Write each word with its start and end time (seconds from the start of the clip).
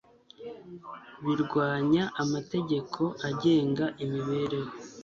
birwanya 1.25 2.03
amategeko 2.23 3.01
agenga 3.29 3.85
imibereho 4.03 4.71